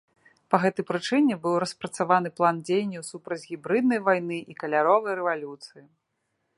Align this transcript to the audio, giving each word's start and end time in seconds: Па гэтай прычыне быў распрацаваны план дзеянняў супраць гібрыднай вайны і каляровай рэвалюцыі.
Па 0.53 0.59
гэтай 0.63 0.85
прычыне 0.91 1.33
быў 1.43 1.57
распрацаваны 1.65 2.29
план 2.39 2.55
дзеянняў 2.71 3.03
супраць 3.11 3.41
гібрыднай 3.51 3.99
вайны 4.09 4.37
і 4.53 4.61
каляровай 4.65 5.13
рэвалюцыі. 5.23 5.83